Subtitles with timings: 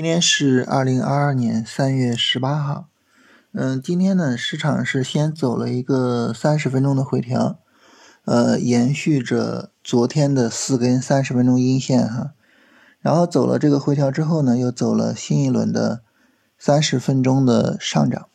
[0.00, 2.88] 今天是二零二二年三月十八号，
[3.52, 7.58] 嗯，今天呢，市场是先走了一个三十分钟的回调，
[8.24, 12.32] 呃，延续着昨天的四根三十分钟阴线哈，
[13.00, 16.00] 然后走了这个回调之后呢，又走了新一轮的
[16.58, 18.28] 三十分钟的上涨，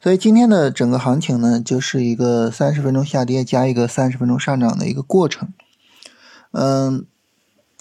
[0.00, 5.52] 所以今天的整个行情呢，就是一个三十分钟下跌加一个三十分钟上涨的一个过程，
[6.52, 7.04] 嗯。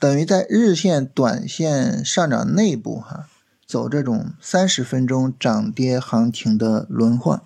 [0.02, 3.28] 等于在日线、短线上涨内部，哈，
[3.68, 7.40] 走这种三十分钟涨跌行情的轮换，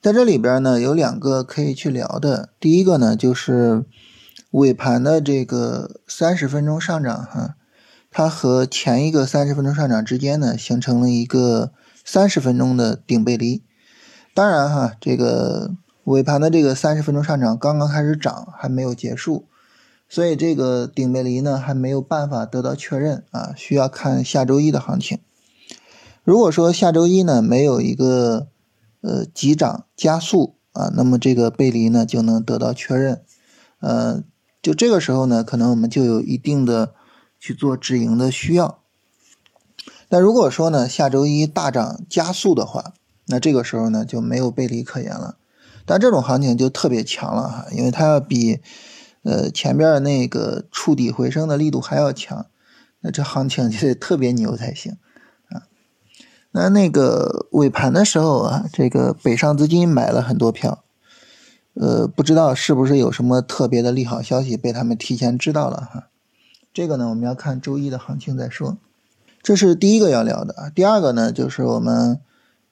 [0.00, 2.50] 在这里边呢，有两个可以去聊的。
[2.60, 3.84] 第一个呢，就是
[4.52, 7.56] 尾盘的这个三十分钟上涨，哈，
[8.12, 11.72] 它和前一个三十分钟上涨之间呢，形成了一个
[12.04, 13.64] 三十分钟的顶背离。
[14.32, 15.72] 当然，哈，这个
[16.04, 19.48] 尾盘的这个三十分钟上涨刚刚开始涨，还没有结束。
[20.08, 25.18] 所以这个顶背离呢还没有办法得到确认啊，需要看下周一的行情。
[26.22, 28.46] 如果说下周一呢没有一个
[29.00, 33.22] 呃急涨加速啊，那么这个背离呢就能得到确认。
[33.80, 34.22] 呃，
[34.62, 36.94] 就这个时候呢，可能我们就有一定的
[37.40, 38.78] 去做止盈的需要。
[40.08, 42.94] 但如果说呢下周一大涨加速的话，
[43.26, 45.36] 那这个时候呢就没有背离可言了。
[45.84, 48.60] 但这种行情就特别强了哈，因为它要比。
[49.26, 52.46] 呃，前边那个触底回升的力度还要强，
[53.00, 54.98] 那这行情就得特别牛才行
[55.48, 55.66] 啊。
[56.52, 60.84] 那那个尾盘的时候啊，这个北上资金买了很多票，
[61.74, 66.06] 呃，不知道是不是有什么特别的利好消息被他们提前知道了哈。
[66.72, 68.78] 这个呢，我们要看周一的行情再说。
[69.42, 70.70] 这是第一个要聊的啊。
[70.70, 72.20] 第二个呢，就是我们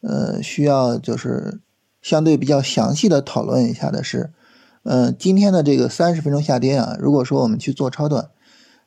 [0.02, 1.58] 呃需要就是
[2.00, 4.30] 相对比较详细的讨论一下的是。
[4.84, 8.28] 嗯，今天的这个三十分钟下跌啊，如果说我们去做超短，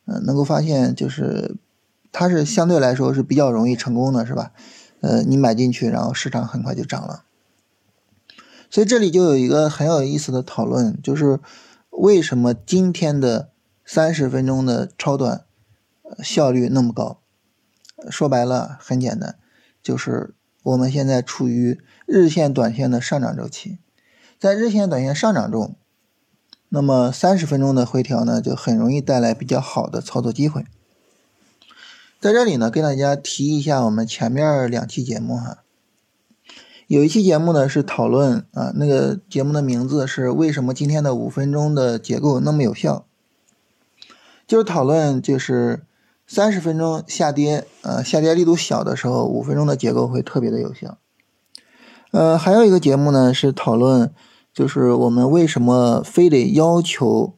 [0.06, 1.56] 嗯，能够发现就是
[2.12, 4.52] 它是相对来说是比较容易成功的，是吧？
[5.00, 7.24] 呃，你买进去，然后市场很快就涨了。
[8.70, 11.40] 所以这里就有一个很有意思的讨论，就是
[11.90, 13.50] 为什么今天的
[13.84, 15.46] 三十分钟的超短
[16.22, 17.18] 效率那么高？
[18.08, 19.34] 说白了很简单，
[19.82, 23.78] 就是我们现在处于日线、短线的上涨周期，
[24.38, 25.74] 在日线、短线上涨中。
[26.70, 30.66] 那么三十分钟的回调呢，就很容易带来比较好的操作机会。
[32.20, 35.58] 在这里呢，跟大家提一下我们前面两期节目哈，
[36.86, 43.06] 有一期节目呢是讨论啊，那个节目的名字是为什么今天的五分钟的结构那么有效，
[44.46, 45.84] 就是讨论就是
[46.26, 50.98] 三十分钟下跌，呃，下跌力度小的时候，五分钟的结构会特别的有效。
[52.10, 54.12] 呃，还有一个节目呢是讨论。
[54.52, 57.36] 就是我们为什么非得要求，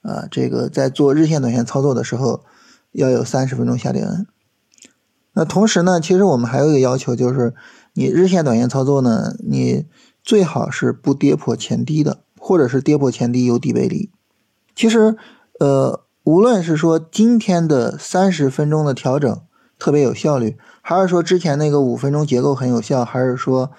[0.00, 2.44] 啊，这个在做日线、短线操作的时候
[2.92, 4.26] 要有三十分钟下跌 N？
[5.34, 7.54] 那同时呢，其实我们还有一个要求，就是
[7.94, 9.86] 你日线、短线操作呢，你
[10.22, 14.10] 最好是不跌破前低的，或者是跌破前低有底背离。
[14.74, 15.16] 其实，
[15.58, 19.40] 呃，无论是说今天的三十分钟的调整
[19.78, 23.70] 特别有效率，还是说之前那个五分钟结构很有效，还是说，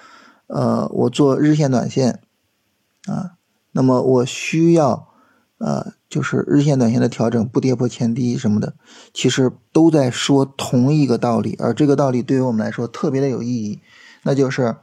[0.48, 2.20] 呃，我做日线、短线。
[3.06, 3.36] 啊，
[3.72, 5.08] 那么我需要，
[5.58, 8.74] 呃，就是日线、短线的调整，不跌破前低什么的，
[9.12, 13.80] 其实都在说同一个道理，而这个道理对于我们来说特别的有意义，
[14.22, 14.76] 那就是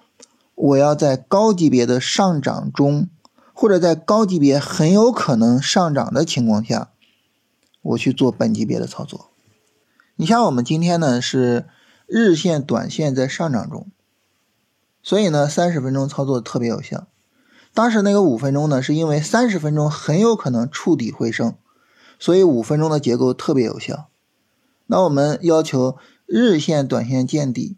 [0.55, 3.09] 我要在高级别的上涨中，
[3.53, 6.89] 或者在高级别很有可能上涨的情况下，
[7.81, 9.31] 我去做本级别的操作。
[10.15, 11.65] 你像我们今天呢是
[12.05, 13.87] 日线、短线在上涨中，
[15.01, 17.07] 所以呢三十分钟操作特别有效。
[17.73, 21.55] 当时那个五分钟呢，是因为三十分钟很有可能触底回升，
[22.19, 24.09] 所以五分钟的结构特别有效。
[24.87, 25.95] 那我们要求
[26.25, 27.77] 日线、短线见底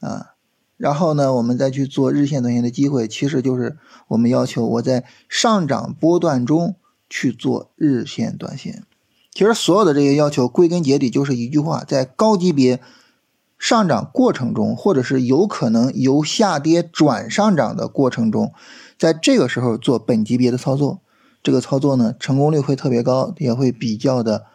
[0.00, 0.34] 啊，
[0.78, 3.76] 然后呢，我们再去做日线、短线的机会，其实就是
[4.08, 6.76] 我们要求我在上涨波段中
[7.10, 8.84] 去做日线、短线。
[9.32, 12.80] 其实所有的这些要求归根结底就是一句话：在高级别
[13.58, 18.54] 上涨过程中，或者是有可能由下跌转上涨的过程中。
[18.98, 21.00] 在这个时候做本级别的操作，
[21.42, 24.46] 这个操作呢成功率会特别高，也会比较的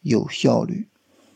[0.00, 0.88] 有效率。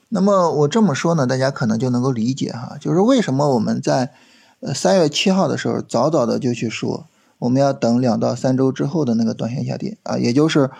[0.08, 4.12] 那么我这么说呢，大家可能就能够理解哈，就是为什么我们在
[4.60, 7.06] 呃三月七号的时候早早的就去说，
[7.40, 10.70] 我们要等两到三周之后的那个短线下跌啊，也就是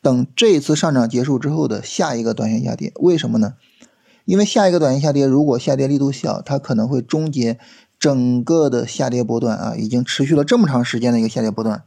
[0.00, 2.92] 等这一次上涨结束之后的下一个短线下跌。
[2.96, 3.54] 为什么呢？
[4.24, 7.58] 因为下一个短线下跌如果下跌力度小，它可能会终结。
[7.98, 11.84] 整个的下跌波段啊，已经持续了这么长时间的一个下跌波段，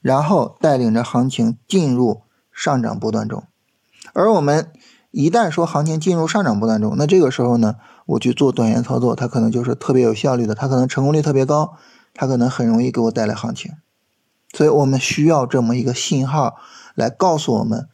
[0.00, 3.44] 然后带领着行情进入上涨波段中。
[4.12, 4.70] 而我们
[5.10, 7.76] 一旦说行情进入上涨波段中，那这个时候呢，
[8.06, 11.76] 我去做短线操作，它可能就是特别有效率的，它可能成功率特别高，
[12.14, 13.72] 它可能很容易给我带来行情。
[14.52, 16.56] 所以我们需要这么一个信号
[16.94, 17.88] 来告诉我们，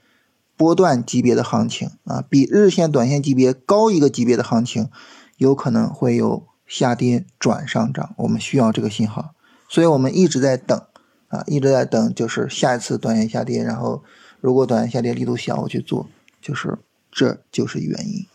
[0.56, 4.88] 波段级别的行情啊，比日线、短线级别高一个级别的行情，
[5.36, 8.14] 有可能会有下跌转上涨。
[8.18, 9.34] 我们需要这个信号，
[9.68, 10.80] 所以我们一直在等
[11.28, 14.02] 啊，一直在等，就是下一次短线下跌，然后
[14.40, 16.08] 如果短线下跌力度小，我去做，
[16.40, 16.78] 就是
[17.10, 18.26] 这就是原因。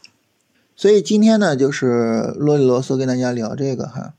[0.76, 4.14] 所以今天呢，就是啰里啰嗦跟大家聊这个哈，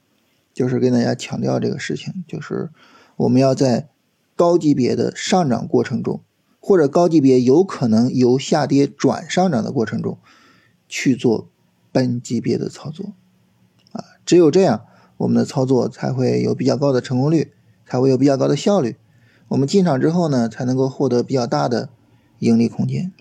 [0.54, 2.70] 就是跟大家强调这个事情，就是
[3.16, 3.88] 我们要在
[4.36, 6.20] 高级别的上涨过程中，
[6.60, 10.18] 或者高级别有可能由下跌转上涨的过程中，
[10.88, 11.48] 去做
[11.90, 13.12] 本级别的操作，
[14.24, 14.82] 只有这样，
[15.18, 17.52] 我们的操作才会有比较高的成功率，
[17.86, 18.96] 才会有比较高的效率。
[19.48, 21.90] 我们进场之后呢，才能够获得比较大的
[22.38, 23.12] 盈利空间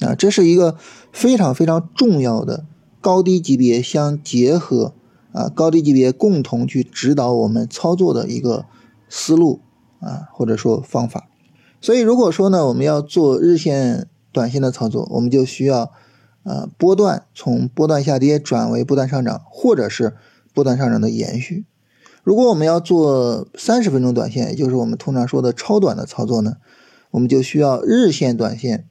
[0.00, 0.76] 啊，这是一个
[1.12, 2.64] 非常非常重要的。
[3.00, 4.92] 高低级别相结合
[5.30, 8.66] 啊，高低级别共同去指导我们操作的一个
[9.08, 9.60] 思路
[10.00, 11.28] 啊，或者说方法。
[11.80, 15.92] 所以如果说呢，我们要做日线、短线的操作，我们就需要
[16.42, 20.16] 呃波段从波段下跌转为波段上涨，或者是
[20.56, 21.64] 波段上涨的延续。
[22.24, 26.56] 如果我们要做三十分钟短线，也就是我们通常说的超短的操作呢，
[27.12, 28.88] 我们就需要日线、短线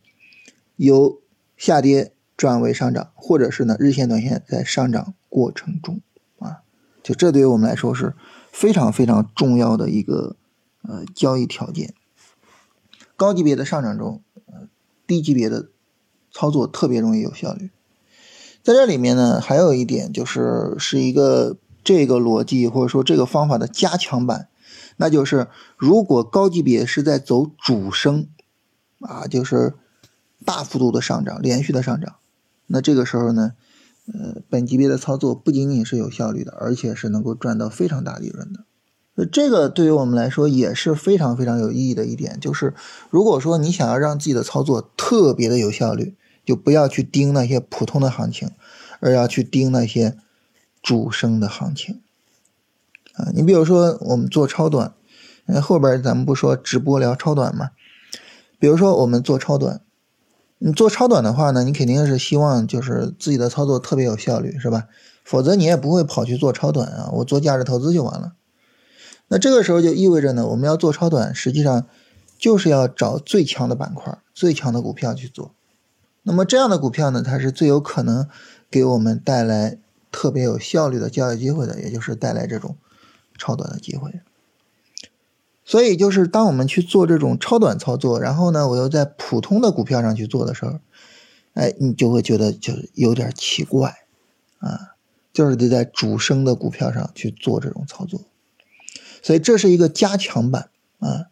[0.77, 1.19] 由
[1.57, 2.13] 下跌。
[2.37, 6.01] 转为上涨，或者是呢日线、短线在上涨过程中
[6.37, 6.63] 啊，
[7.01, 8.13] 就这对于我们来说是
[8.51, 10.35] 非常非常重要的一个
[10.81, 11.93] 呃交易条件。
[13.15, 14.67] 高级别的上涨中，呃
[15.07, 15.69] 低级别的
[16.29, 17.69] 操作特别容易有效率。
[18.65, 24.47] 在这里面呢，还有一点就是是一个这个逻辑或者说这个方法的加强版，
[24.97, 25.47] 那就是
[25.77, 28.27] 如果高级别是在走主升
[29.01, 29.75] 啊，就是
[30.43, 32.15] 大幅度的上涨，连续的上涨。
[32.65, 33.51] 那这个时候呢，
[34.11, 39.27] 呃，本级别的操作不仅仅是有效率的，而且是能够赚到非常大利润的。
[39.31, 42.73] 这个对于我们来说也是非常非常有意义的一点，就是
[43.11, 46.15] 如果说你想要让自己的操作特别的有效率，
[46.45, 48.51] 就不要去盯那些普通的行情，
[48.99, 50.15] 而要去盯那些
[50.81, 52.01] 主升的行情。
[53.13, 54.93] 啊，你比如说我们做超短，
[55.47, 57.71] 嗯，后边咱们不说直播聊超短嘛？
[58.59, 59.81] 比如说我们做超短。
[60.57, 64.87] 你做超短的话呢，你肯定是希望就是自己的操作特别有效率，是吧？
[65.23, 68.33] 否则你也不会跑去做超短啊，我做价值投资就完了。
[69.27, 71.85] 那这个时候就意味着呢，我们要做超短，实际上
[72.37, 75.53] 就是要找最强的板块、最强的股票去做。
[76.27, 78.27] 那么这样的股票呢，它是最有可能
[78.69, 79.77] 给我们带来
[80.11, 82.75] 特别有效率的交易机会的，也就是带来这种
[83.37, 84.11] 超短的机会。
[85.63, 90.79] 所以，就是当我们去做这种超短操作，然后呢，我又在普通的股票上去做的时候，
[91.53, 93.95] 哎，你就会觉得就有点奇怪，
[94.59, 94.93] 啊，
[95.31, 98.21] 就是得在主升的股票上去做这种操作。
[99.21, 100.69] 所以这是一个加强版
[100.99, 101.25] 啊。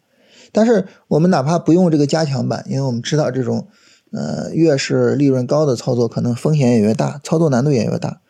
[0.50, 3.68] 但是我们哪怕不用这个加强版，因为我们知道这种，
[4.14, 8.20] 呃，越是利润高的操作，可能风险也越大，操作难度也越大。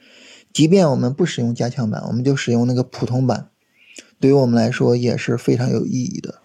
[0.52, 3.48] 即便我们不使用加强版，我们就使用那个普通版。
[4.18, 6.36] 对于我们来说也是非常有意义的，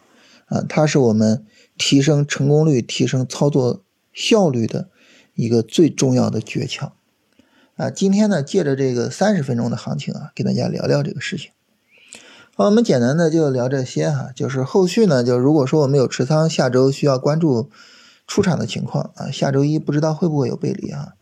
[0.47, 1.45] 啊，它是我们
[1.77, 4.89] 提升成功率、提升操作效率的
[5.35, 6.91] 一个最重要的诀窍，
[7.77, 11.51] 啊，今天呢，借着这个三十分钟的行情啊，给大家聊聊这个事情。
[12.57, 17.69] 好，我们简单的就聊这些哈，就是后续呢，就如果说我们有持仓，下周需要关注
[18.29, 21.15] 出场的情况啊，下周一不知道会不会有背离啊，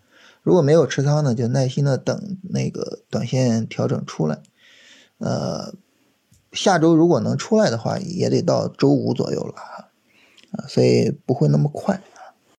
[0.44, 4.44] 如果没有持仓呢，就耐心的等那个短线调整出来，
[5.18, 5.74] 呃。
[6.54, 9.54] 下周如果能出来的话，也得到周五左右了
[10.52, 12.02] 啊，所以不会那么快。